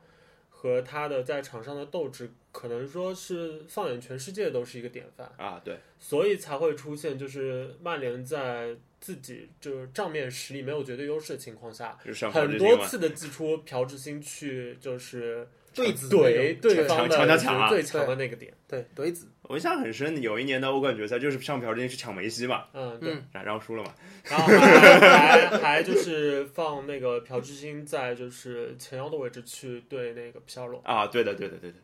[0.62, 11.98] 和他的在场上的斗志，可能说是放眼全世界都是一个典范，啊，对，所以才会出现就是曼联在自己就是账面实力没有绝对优势的情况下，
[12.32, 12.56] 很。
[12.56, 23.12] 多次的祭出朴智星去就是对子怼对方的最强的那个点，对怼子，我印象很深，有一年的欧冠决赛就是上朴智星去抢梅西嘛，嗯，对。
[23.14, 23.94] 嗯，然然后输了嘛。
[24.28, 31.76] 然后还还还就是放那个朴智星在就是前腰的位置去对那个皮尔洛，啊，对的，对的，对的。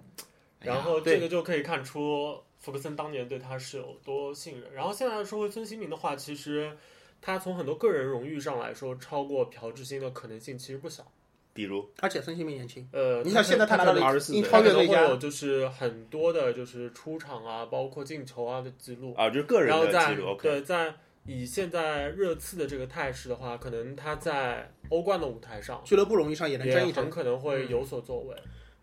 [0.61, 4.73] 然后这个就可以看出福克森当年对他是有多信任。
[4.75, 6.77] 然后现在说回孙兴民的话，其实
[7.23, 11.11] 他从很多个人荣誉上来说，超过朴智星的可能性其实不小。
[11.59, 19.13] 比如而且孙兴民年轻，呃，你想现在他拿到可能了24英岁他可能超越最佳，会有就是很多的就是出场啊，包括进球啊的记录。
[19.15, 20.95] 啊，就是个人然后在的记录，OK，对在
[21.27, 27.03] 以现在热刺的这个态势的话，可能他在欧冠的舞台上俱乐部荣誉上也能也争一争。
[27.03, 28.37] 很可能会有所作为。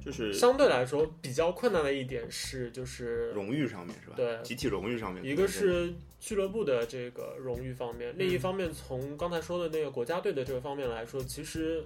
[0.04, 4.16] 就是相对来说比较困难的一点是，就是荣誉上面是吧？
[4.18, 11.86] 对集体荣誉上面，一个是俱乐部的这个荣誉方面，另一方面从刚才说的那个国家队的这个方面来说，其实。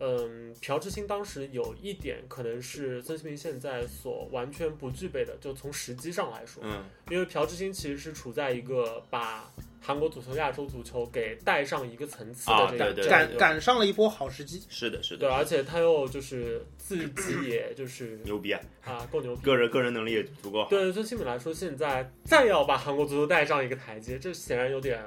[0.00, 14.62] 嗯，朴智星当时有一点可能是孙兴民现在所完全不具备的，就从时机上来说，嗯，因为朴智星其实是处在一个把韩国足球、亚洲足球给带上一个层次的这个啊对对赶赶上了一波好时机。
[14.68, 19.42] 是的，是的对，的，而且他又就是自己也就是 牛逼啊，啊够牛逼。
[19.42, 20.68] 个人个人能力也足够好。
[20.68, 25.02] 对孙兴民来说，现在再要把韩国足球带上一个台阶，这显然有点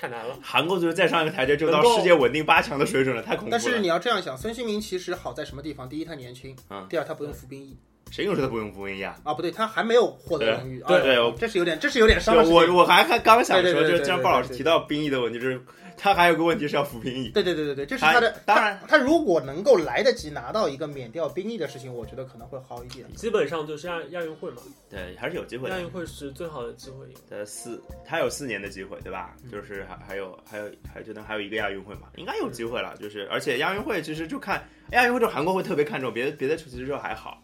[0.00, 0.34] 太难了。
[0.42, 3.58] 韩国足球再上一个台阶就到世界稳定八强的水准了，太恐怖了。
[3.58, 5.86] 但是你要这样想，孙兴民其实好在什么地方？
[5.86, 7.76] 第一，他年轻；嗯第二，他不用服兵役
[8.10, 9.14] 谁跟我说他不用服兵役啊？
[9.22, 10.80] 啊，不对，他还没有获得荣誉。
[10.80, 15.60] 啊对对这是有点，这是有点伤我我还还刚想说，就是像对对对鲍老师提到兵役的问题，就是
[16.00, 17.28] 他还有个问题是要服兵役。
[17.28, 18.40] 对对对对对，这是他他的。
[18.46, 23.06] 当然他，他如果能够来得及拿到一个免掉兵役的事情，我觉得可能会好一点。
[23.14, 25.90] 基本上就是亚亚运会嘛，对，还是有机会的亚运。
[25.90, 27.06] 会是最好的机会。
[27.28, 29.36] 呃，四，他有四年的机会，对吧？
[29.52, 32.96] 就是还还有还有还就能还有一个亚运会嘛，应该有机会了。
[32.96, 37.42] 就是而且亚运会其实就看亚运会，就韩国会特别看重，别的别的其实就还好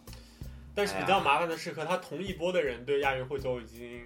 [0.73, 4.01] 但是比较麻烦的是，和他同一波的人对亚运会都已经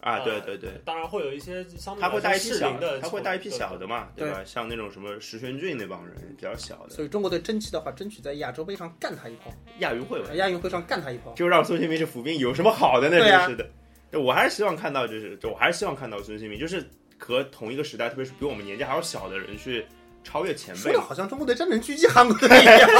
[0.00, 0.18] 啊。
[0.18, 4.42] 呃对对对，当然会有一些相对他会带一批小的，他会带一批小的嘛，对吧？
[4.44, 11.32] 像那种什么石泉俊那帮人比较小的所以中国队争气的话，争取在亚洲杯上干他一炮，亚运会吧，亚运会上干他一炮。
[11.34, 13.18] 就让孙兴民去服兵有什么好的呢？
[13.18, 13.62] 对啊真是
[14.10, 16.84] 的，我还是希望看到，就是就我还是希望看到孙兴民，就是
[17.18, 19.84] 和同一个时代，特别是比我们年纪还要小的人去
[20.24, 22.90] 超越前辈说的，好像中国队真能狙击韩国队一样。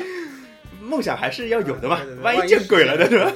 [0.82, 3.32] 梦想还是要有的嘛万一见鬼了呢，对是吧？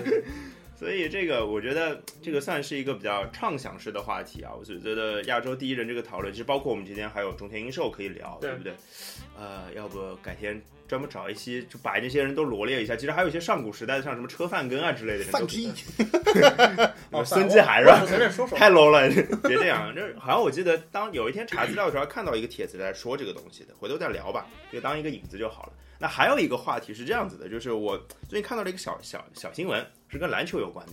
[0.85, 4.53] 所以这个我觉得这个算是一个比较畅想式的话题啊。
[4.55, 8.75] 我觉得亚洲第一人这个讨论，其实包括我们今天还有中田英寿可以聊，对对不对？
[9.35, 12.94] 呃，要不改天专门找一期，就把这些人都罗列一下。
[12.94, 15.33] 其实还有一些上古时代的，像什么车范根啊之类的人
[17.11, 18.01] 都 孙继海是吧？
[18.03, 18.59] 我随便说说。
[18.59, 19.09] 太 low 了，
[19.49, 19.90] 别这样。
[19.94, 25.73] 这好像我记得当有一天查资料的时候，还看到一个帖子在说这个东西的，回头再聊吧，就当一个引子就好了。
[25.97, 27.97] 那还有一个话题是这样子的，就是我
[28.29, 30.92] 最近看到了一个小小小新闻，是跟篮球有关的，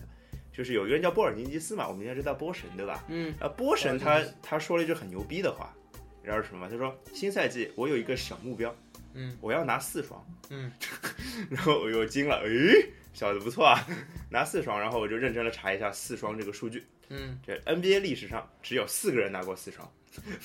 [0.52, 3.04] 就是有一个人叫波尔津吉斯嘛，我们应该知道波神对吧？
[3.08, 5.74] 嗯，啊，波神他他说了一句很牛逼的话，
[6.22, 6.68] 你知道是什么吗？
[6.70, 8.76] 他说新赛季我有一个小目标，
[9.14, 10.72] 嗯，我要拿四双，嗯，
[11.50, 13.86] 然后我又惊了，诶，小子不错啊，
[14.30, 19.89] 拿四双，然后我就认真的查一下四双这个数据，嗯，这 NBA 历史上只有四个人拿过四双，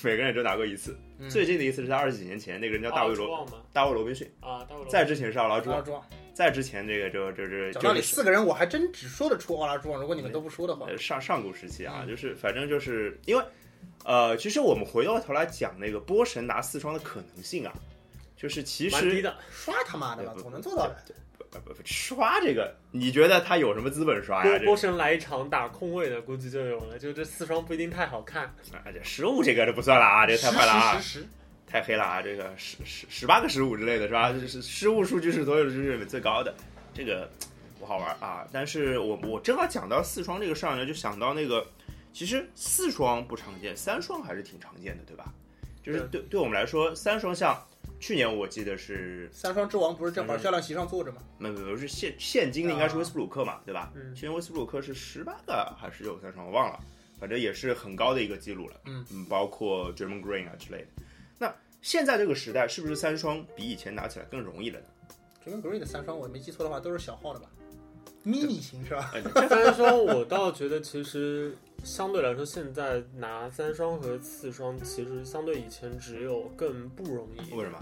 [0.03, 0.97] 每个人只拿过一次。
[1.19, 6.15] 嗯最近的一次是在二十几年前，那个人叫大卫罗大卫罗宾逊，啊，大卫罗在之前是奥拉朱旺，奥拉朱。
[6.33, 9.99] 在之前这个就就就讲道理，就是四个人我还真只说得出奥拉朱旺。
[9.99, 13.43] 如果你们都不说的话，呃上上古时期啊，嗯就是反正就是因为
[14.05, 17.73] 呃，其实我们回过头来讲那个波神拿四双的可能性啊，
[18.35, 19.33] 就是其实。
[19.49, 20.95] 刷他妈的吧，总能做到的。
[21.63, 24.59] 不不不刷这个，你觉得他有什么资本刷呀？
[24.65, 26.97] 波神来一场打空位的，估计就有了。
[26.97, 28.45] 就这四双不一定太好看。
[28.71, 31.01] 啊这失误这个就不算了啊，这个太坏了啊。
[31.69, 32.21] 太黑了啊！
[32.21, 34.31] 这个十十十八个失误之类的是吧？
[34.31, 36.55] 就是失误数据是所有数据里面最高的，
[36.93, 37.29] 这个
[37.77, 38.47] 不好玩啊。
[38.53, 41.67] 但是我我正好讲到四双这个事儿呢，就想到那个，
[42.13, 45.25] 其实四双不常见，三双还是挺常见的，对吧？
[45.83, 47.61] 就是对对我们来说，三双像
[47.99, 51.17] 去年我记得是，三双之王不是正好销量席上坐着吗？
[51.37, 53.91] 没没没是现现今的应该是威斯布鲁克嘛，对吧？
[53.95, 56.79] 嗯去年威斯布鲁克是十八个还是有三双，我忘了，
[57.19, 58.75] 反正也是很高的一个记录了。
[58.85, 60.87] 嗯包括 German Green 啊之类的。
[61.39, 64.85] 那现在这个时代，是不是三双比以前拿起来更容易了呢？
[65.43, 67.49] 这跟 Green 的三双，我没记错的话，都是小号的吧
[68.25, 69.11] ？mini 型是吧？
[69.13, 77.53] 呃三双我倒觉得其实相对来说，现在拿三双和四双，其实相对以前只有更不容易。
[77.55, 77.81] 为什么？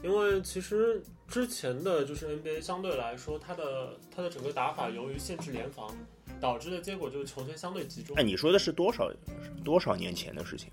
[0.00, 5.92] 因为其实之前的就是 NBA 相对来说，它的它的整个打法由于限制联防，
[6.40, 8.22] 导致的结果就是球权相对集中哎，。
[8.22, 9.10] 你说的是多少
[9.64, 10.70] 多少年前的事情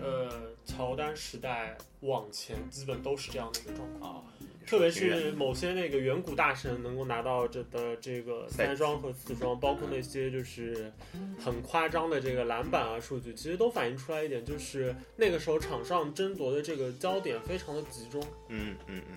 [0.00, 0.30] 呃，
[0.64, 4.24] 乔丹时代往前基本都是这样的一个状况。
[4.66, 4.68] 啊？
[4.68, 10.92] 特别是某些那个远古大神能够拿到这的这个三双和四双，包括那些就是
[11.38, 18.20] 很夸张的这个篮板啊数据，其实都反映出来一点，就是那个时候场上争夺的这个焦点非常的集中。
[18.48, 19.16] 嗯嗯嗯，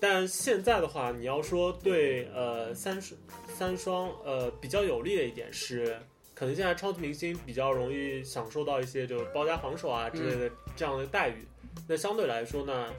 [0.00, 5.96] 但现在的话，你要说对呃三双三双呃比较有利的一点是，
[6.34, 11.46] 可能现在超级明星比较容易享受到一些就包夹防守啊之类的这样的待遇。
[11.86, 12.92] 那相对来说呢，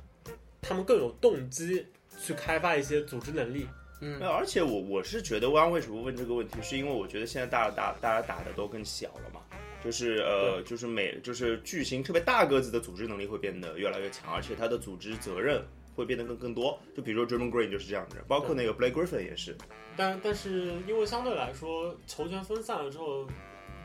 [0.61, 1.85] 他们更有动机
[2.21, 3.67] 去开发一些组织能力。
[4.01, 9.41] 嗯而且我我是觉得，我刚为什么问这个问题，是因为我觉得现在大家打大家打的都更小了嘛，
[9.83, 15.63] 就是呃，就是每就是巨星特别大个子的组织能力会变得越来越强，而且他的组织责任。
[15.93, 16.79] 会变得更更多。
[16.95, 19.53] 就比如说 Draymond Green 就是这样的人，包括那个 Blake Griffin 也是。
[19.97, 23.27] 但但是因为相对来说球权分散了之后，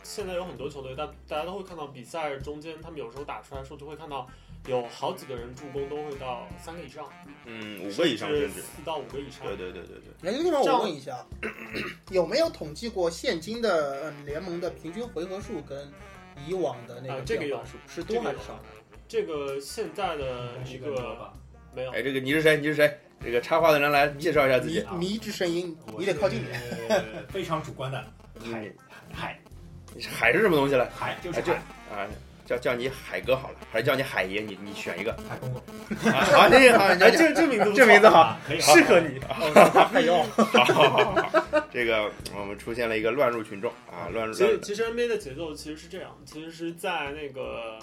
[0.05, 4.25] 现在有很多球队，大大家都会看到比赛中间，他们有时候打出来的时候就会看到
[4.67, 7.05] 有好几个人助攻都会到三个以上，
[7.45, 8.61] 嗯，五个以上甚至。
[8.61, 9.47] 四到五个以上。
[9.47, 10.13] 对对对对对。
[10.21, 11.25] 那这个地方我问一下，
[12.11, 15.89] 有没有统计过现今的呃联盟的平均回合数跟
[16.47, 18.61] 以往的那个啊这个有变化数是多还是少？
[19.09, 21.33] 这个现在的一是更多个吧？
[21.73, 22.57] 没有哎，这个你是谁？
[22.57, 22.99] 你是谁？
[23.23, 24.85] 这个插话的人来介绍一下自己。
[24.93, 26.61] 迷迷之声音，你得靠近点。
[27.29, 28.05] 非常主观的
[28.39, 28.71] 海
[29.13, 29.41] 海
[30.11, 30.89] 海是什么东西来？
[30.91, 31.55] 海就是海
[31.91, 32.07] 啊，
[32.47, 34.41] 叫叫你海哥好了，还是叫你海爷？
[34.41, 35.13] 你你选一个。
[35.29, 35.61] 海公公，
[36.13, 39.19] 啊好，这个好，你哎，这这这名字这名字好适合你。
[39.93, 47.79] 哎呦，好好好好，这个我们出现了一个乱入群众啊，乱入乱其实其实 NBA 的节奏其实是这样，其实是在那个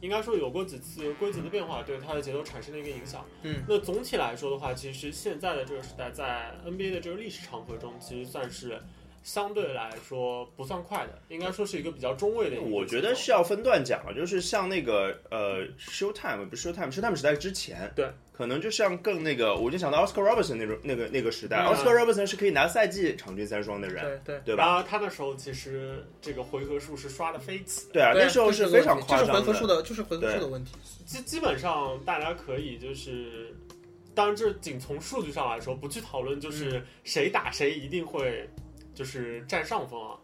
[0.00, 3.24] 应该说有过几次规则的变化，对它的节奏产生了一个影响。
[3.42, 8.78] 嗯，那总体来说的话，其实现在的这个时代，在 NBA 的这个历史长河中，其实算是
[9.24, 12.60] 相对来说不算快的，应该说是一个比较中位的。
[12.60, 24.42] 我觉得是要分段讲了，就是像那个呃，Showtime 不是 Showtime，Showtime 时代之前，对，可能就像更那个，我就想到 Oscar Robertson 那种那个那个时代、嗯 o s c a r Robertson 是可以拿赛季场均三双的人，对对。
[24.44, 24.66] 对吧？
[24.66, 30.72] 然后他那时候其实这个回合数是刷的飞起，对啊，那时候是非常夸这是回张合数的，就是回合数的问题。
[31.06, 33.54] 基基本上大家可以就是，
[34.14, 38.46] 当然这仅从数据上来说，不去讨论就是谁打谁一定会
[38.94, 40.16] 就是占上风啊。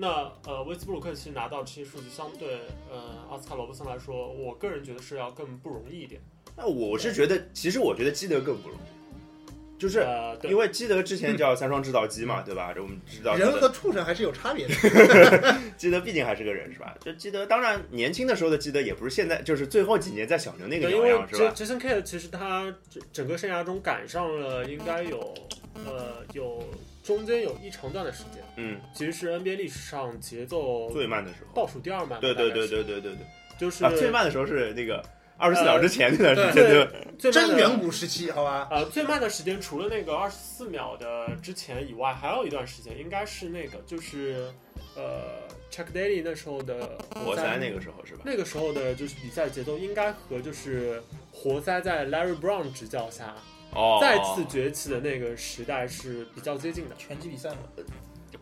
[0.00, 6.20] 那呃，威斯布鲁克其实拿到这些数据，相对呃奥斯卡罗伯森来说，我个人觉得是要更不容易一点。
[6.56, 12.72] 那我是觉得，其实我觉得基德更不容易，就是呃，因为基德之前叫三双制造机嘛，对吧？
[12.72, 14.74] 这我们知道人和畜生还是有差别的。
[15.76, 16.96] 基德毕竟还是个人，是吧？
[17.00, 25.34] 就基德，当然年轻的时候的基德也不是现在，就是最后几年在小牛那个对，因为鸟样，是吧？Jason Kidd 其实他整整个生涯中赶上了应该有
[25.74, 26.62] 呃有
[27.08, 31.54] 中间有一长段的时间，嗯，其实是 NBA 历史上节奏最慢的时候。
[31.54, 32.20] 倒数第二慢的。
[32.20, 33.26] 对对对对对对对。
[33.58, 35.02] 就是啊，最慢的时候是那个
[35.38, 36.86] 二十四小时之前那段时间，对？
[37.18, 38.68] 真最慢的远古时期，好吧？
[38.70, 44.52] 呃，最慢的时间除了那个二十四秒的之前以外，还有一段时间，应该是那个就是
[44.94, 48.20] 呃 Check Daily 那时候的活塞那个时候是吧？
[48.22, 53.34] 那个时候的就是比赛节奏，应该和就是活塞在 Larry Brown 执教下
[53.72, 56.94] 哦，再次崛起的那个时代是比较接近的。
[56.96, 57.58] 拳击比赛嘛，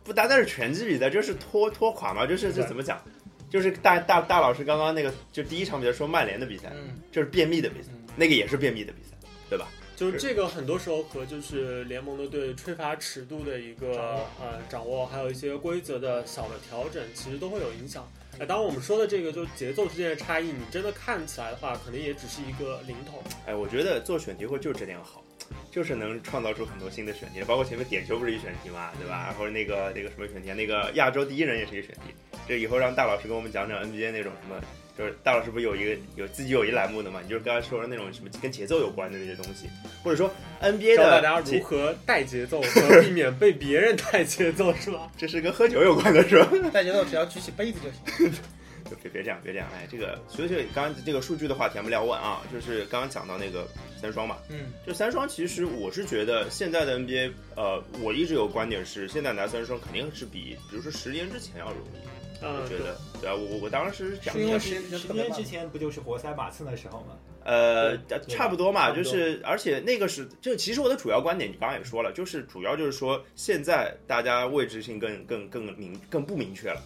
[0.05, 3.01] 不单单是拳击比赛，就是拖拖垮嘛，就是这怎么讲？
[3.49, 9.17] 就是大大大老师刚刚那个，就第一场比赛说曼联的比赛，嗯，就是便秘的比赛，嗯那个也是便秘的比赛，
[9.49, 9.69] 对吧？
[9.95, 18.07] 就是这个很多时候和就是联盟的对吹罚尺度的一个呃掌握，还有一些规则的小的调整，其实都会有影响。
[18.39, 23.23] 哎，当然我们说的这个就节奏之间的差异，你真的看起来的话，可能也只是一个零头。
[23.47, 25.25] 哎，我觉得做选题会就是这点好，
[25.71, 29.25] 就是能创造出很多新的选题，包括前面点球不是一选题嘛，对吧？
[29.27, 32.15] 然后那个那个什么选题，那个亚洲第一人也是一个选题。
[32.47, 34.61] 这以后让大老师跟我们讲讲 NBA 那种什么，
[34.99, 37.21] 就是大老师不有一个有自己有一栏目的嘛？
[37.23, 39.69] 你就是刚才说的那种什么跟节奏有关的那些东西，
[40.03, 40.31] 或者说
[40.63, 45.11] NBA 教大家如何带节奏和避免被别人带节奏，是吧？
[45.19, 46.49] 这是跟喝酒有关的是吧？
[46.73, 47.79] 带节奏只要举起杯子
[48.19, 48.33] 就行。
[48.89, 53.67] 就别别这样，别这样，哎，这个所以这个刚刚这个数据的话题咱们聊完啊，就是刚刚讲到那个
[54.01, 62.16] 三双嘛，嗯，就三双，其实我是觉得现在的 NBA，呃，我一直有观点是，现在拿三双肯定是比，比如说十年之前要容易。
[62.43, 65.49] 嗯我觉得，对啊，我我当时讲因为时间时间十特别慢年之。
[65.49, 67.17] 前不就是活塞马刺的时候吗？
[67.45, 67.97] 呃，
[68.29, 76.83] 差不多嘛，就是而且那个是，就其实我的主要观点，你刚刚也说了，就是主要就是说，现在大家位置性更更更明更不明确了，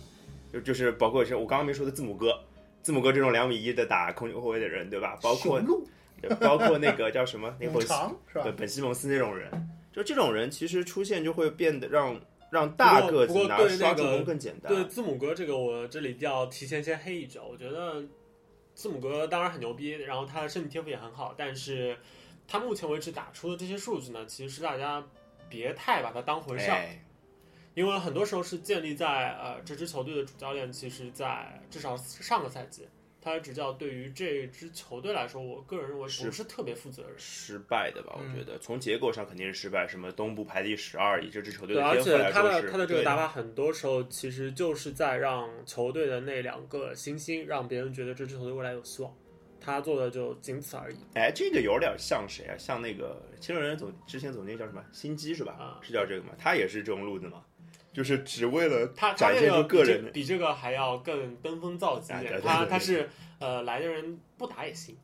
[0.53, 2.39] 就就是包括是我刚刚没说的字母哥，
[2.83, 5.19] 字母哥这种两米一的打控球后卫的人，对吧？
[5.23, 5.61] 包括
[6.21, 8.53] 对包括那个叫什么那个 五本西常是吧对？
[8.53, 9.51] 本西蒙斯那种人，
[9.91, 14.73] 就这种人其实出现就会变得让让大个子拿不过对刷助那个攻更简单。
[14.73, 17.45] 对字母哥这个，我这里要提前先黑一脚。
[17.45, 18.03] 我觉得
[18.75, 21.97] 字母哥当然很牛逼，然后他的身体天赋也很好，但是
[22.49, 25.05] 他目前为止打出的这些数据呢，其实大家
[25.49, 26.75] 别太把它当回事儿。
[26.75, 27.05] 哎，
[27.75, 32.89] 因为很多时候是建立在呃这支球队的主教练，其实在至少上个赛季，
[33.21, 37.13] 他的执教对于这支球队来说，我个人认为不是特别负责任。
[37.19, 38.15] 失败的吧？
[38.17, 39.87] 我嗯觉得从结果上肯定是失败。
[39.87, 49.15] 什么东部排第十二，以这支球队对，的而天赋来且他的他的这个打法，很多时候其实就是在让球队的那两个新星，让别人觉得这支球队未来有希望。
[49.63, 50.97] 他做的就仅此而已。
[51.13, 52.57] 哎，这个有点像谁啊？
[52.57, 54.83] 像那个七六人总之前总监叫什么？
[54.91, 55.53] 辛基是吧？
[55.53, 56.31] 啊是叫这个吗？
[56.39, 57.45] 他也是这种路子吗？
[57.93, 60.11] 就是只为了他他展现那个人的。
[60.11, 62.21] 比这个还要更登峰造极一点。
[62.21, 64.97] 哎对对对对他他是呃来的人不打也行，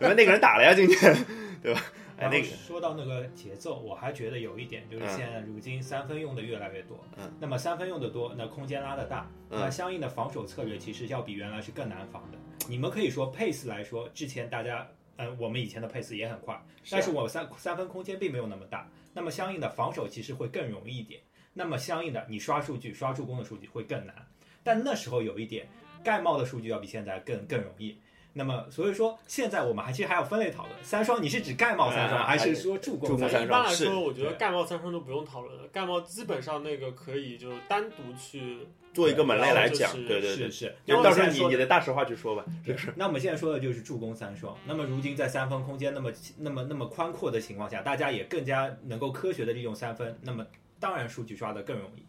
[0.00, 1.16] 因为那个人打了呀，今天，
[1.62, 1.82] 对吧？
[2.18, 12.38] 哎，然后那个说到那个节奏，我还觉得有一点就是嗯现在如今三分用的越来越多，嗯，那么三分用的多，那空间拉的大，嗯那相应的防守策略其实要比原来是更难防的。
[12.68, 16.58] 你们可以说 pace 来说，之前大家，呃，我们以前的 pace 也很快，
[16.90, 21.20] 但是我三三分空间并没有那么大，那么相应的防守其实会更容易一点。
[21.58, 24.14] 那么相应的，你刷数据、刷助攻的数据会更难。
[24.62, 25.66] 但那时候有一点，
[26.04, 27.98] 盖帽的数据要比现在更更容易。
[28.34, 33.42] 那么所以说，现在我们还其实还要分类讨论，三双你是指盖帽三双，啊还是说助攻三双？
[33.42, 38.58] 一般来说，我觉得盖帽三双都不用讨论了，盖帽基本上那个可以就单独去
[38.92, 40.76] 做一个门类来讲，对对对是，是。
[40.84, 44.54] 就到时候你你的大实话去说吧，就是那我们现在说的就是助攻三双。
[44.66, 50.44] 那么如今在三分空间那么那么那么宽阔的情况下，大家也更加能够科学的利用三分，那么
[50.78, 52.06] 当然数据刷的更容易。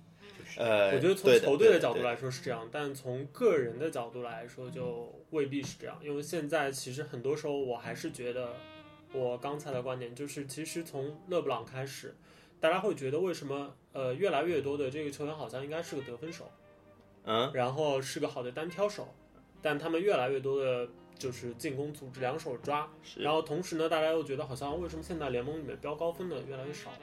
[0.58, 6.00] 呃，我觉得从球队的角度来说是这样，但从个人的角度来说就未必是这样。
[6.02, 8.54] 因为现在其实很多时候我还是觉得，
[9.12, 12.16] 我刚才的观点就是，其实从勒布朗开始，
[12.60, 16.50] 大家会觉得为什么呃越来越多的这个球员好像应该是个得分手，
[17.26, 19.14] 嗯，然后是个好的单挑手，
[19.62, 20.88] 但他们越来越多的
[21.20, 27.00] 就是进攻组织两手抓，是然后同时呢，大家又觉得好像为什么现在联盟里面标高分的越来越少了？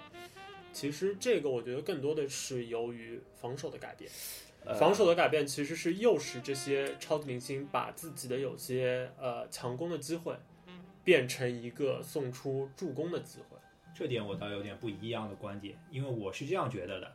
[0.75, 4.11] 其实这个我觉得更多的是由于防守的改变。
[4.67, 10.35] 呃防守的改变其实是诱使这些超级明星把自己的有些呃强攻的机会，
[11.05, 13.59] 变成一个送出助攻的机会。
[13.95, 17.13] 这点我倒有点不一样的观点，因为我是这样觉得的，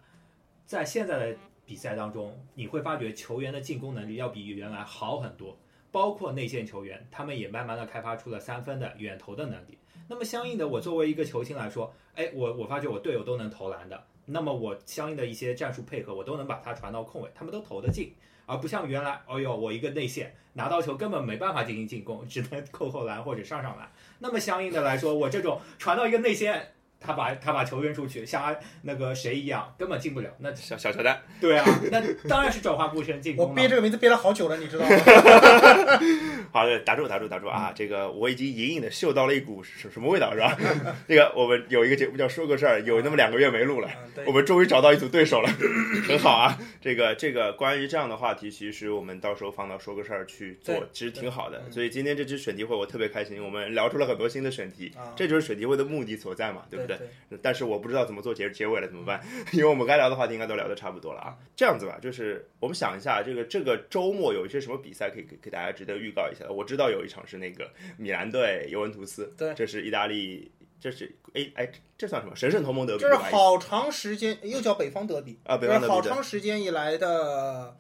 [0.66, 5.58] 在现在的比赛当中，你会发觉球员的进攻能力要比原来好很多，
[5.92, 9.78] 包括内线球员，他们也慢慢的开发出了三分的远投的能力。
[10.12, 18.12] 那么相应的，我作为一个球星来说，哎，我我发觉我队友都能投篮的，那么我相应的一些战术配合，我都能把它传到空位，他们都投得进，
[18.48, 23.88] 而不像原来，哎哟，我一个内线拿到球根本没办法进行进攻，只能扣扣篮或者上上篮。
[24.18, 30.30] 那么相应的来说，我这种传到一个内线，他把他把球扔出去，像那个谁一样，根本进不了。
[30.40, 33.50] 那小小乔丹，对啊，那当然是转化不成进攻了。
[33.50, 34.90] 我憋这个名字憋了好久了，你知道吗？
[36.52, 37.72] 好的，打住打住打住啊！
[37.76, 40.58] 这个我已经隐隐的嗅到了一股什什么味道是吧？
[41.08, 43.90] 这个我们有一个节目叫说个事儿，有那么两个月没录了，
[44.26, 45.50] 我们终于找到一组对手了，
[46.08, 46.58] 很好啊！
[46.82, 51.62] 这个这个关于这样的话题，其实我们到时候放到说个事儿去做，其实挺好的。
[51.66, 57.38] 嗯所以今天这支选题会我特别开心，我们聊出了很多新的选题，啊这就是选题会的目的所在嘛，对不对对？
[57.42, 59.24] 但是我不知道怎么做结结尾了，怎么办？
[59.54, 61.38] 因为我们该聊的话题应该都聊得差不多了啊。
[61.56, 66.52] 这样子吧，就是我们想一下，这个这个周末有一些什么比赛可以给给大家值得预告一下的。
[66.52, 73.02] 我知道有一场是那个米兰对尤文图斯，对这是意大利，这是哎哎，这算什么神圣同盟德比？
[73.02, 77.78] 这是好长时间，又叫北方德比，啊，北方德比好长时间以来的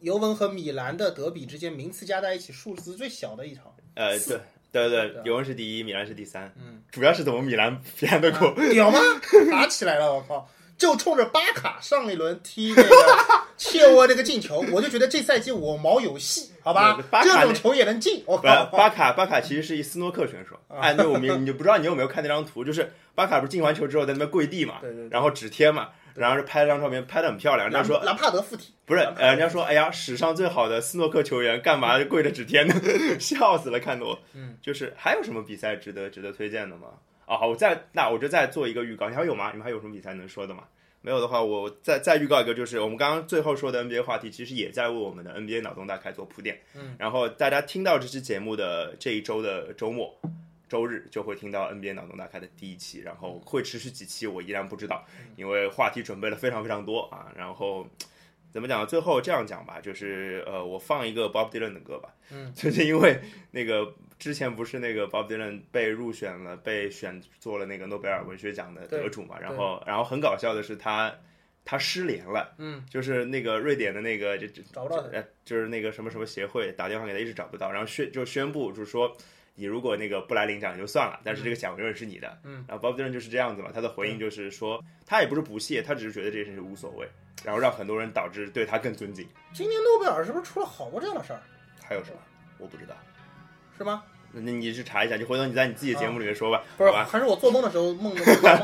[0.00, 3.74] 尤文和米兰的德比之间名次加在一起数字最小的一场。
[3.94, 4.40] 呃，对
[4.72, 8.52] 对对对，尤文是第一，米兰是第三，嗯，主要是怎么米兰米兰的过。
[8.72, 8.98] 屌吗？
[9.50, 10.48] 打起来了，我靠！
[10.78, 12.88] 就冲着巴卡上一轮踢那个
[13.58, 17.04] 切沃那个进球，我就觉得这赛季我毛有戏，好吧对？
[17.10, 18.64] 巴卡这种球也能进，我，靠！
[18.66, 20.56] 巴卡巴卡其实是一斯诺克选手。
[20.68, 27.68] 啊哎，那我们你就不知道你有没有看那张图，就是巴卡不是进完球之后在那边跪地嘛，对对对然后指贴嘛，然后是拍了张照片，拍的很漂亮。
[27.68, 32.74] 人家说兰兰帕德附体，不是，呃，人家说哎呀，史上最好的斯诺克球员干嘛跪着指天呢？
[33.18, 34.18] 笑死了，看得我。
[34.34, 36.88] 嗯，就是还有什么比赛值得值得推荐的吗？
[37.24, 39.50] 啊，好，我再那我就再做一个预告，你还有吗？
[39.52, 40.64] 你们还有什么比赛能说的吗？
[41.00, 46.60] 没有的话，我再再预告一个，就是我们刚刚最后说的 NBA 话题，其实也在为我们的 NBA 脑洞大开做铺垫。
[46.74, 50.14] 嗯，然后大家听到这期节目的这一周的周末。
[50.70, 55.04] 周日就会听到 NBA 脑洞大开的第一期，然后会持续几期，我依然不知道，
[55.34, 57.32] 因为话题准备了非常非常多啊。
[57.36, 57.84] 然后
[58.52, 58.86] 怎么讲？
[58.86, 63.20] 最后这样讲吧，就是呃，我放一个 Bob Dylan 的歌吧，嗯， 就是因为
[63.50, 71.12] 那个之前不是那个 Bob Dylan 被入选了，被选做了那个诺贝尔文学奖的得主嘛，然后然后很搞笑的是他
[71.64, 75.04] 他失联了，嗯，就是那个瑞典的那个这这找不到
[75.44, 79.16] 就是那个什么什么协会打电话给他一直找不到，然后宣就宣布就是说。
[79.60, 82.38] 你如果那个不来领奖也就算了，但是这个奖永远是你的。
[82.44, 87.06] 嗯，然后 Bob Dylan 就是这样子嘛，他的回应就是说，他也不是不屑，他只是觉得这件事情无所谓，
[87.44, 89.28] 然后让很多人导致对他更尊敬。
[89.52, 91.42] 今年诺贝尔是不是出了好多这样的事儿？
[91.86, 92.16] 还有什么？
[92.56, 92.94] 我不知道。
[93.76, 94.02] 是吗？
[94.32, 98.14] 那你去查一下，你回头你在你自己的节目里面说吧，不是，还是我做梦的时候梦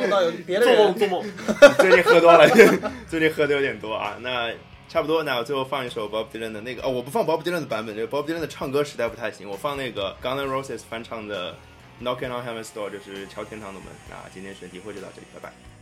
[0.08, 0.94] 到有别的 做梦。
[0.94, 1.24] 做梦，
[1.78, 2.48] 最近喝多了，
[3.06, 4.16] 最近喝的有点多啊。
[4.22, 4.50] 那
[4.88, 11.54] 差不多，那我最后放一首 Bob Dylan 的那个哦，我不放 Bob Dylan 的版本，这个 Bob Dylan 的唱歌实在不太行，我放那个 Guns N' Roses 翻唱的
[12.00, 13.88] Knocking on Heaven's Door，就是敲天堂的门。
[14.08, 15.75] 那今天选题会就到这里，拜拜。